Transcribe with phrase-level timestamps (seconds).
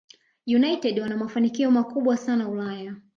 [0.47, 2.95] united wana mafanikio makubwa sana Ulaya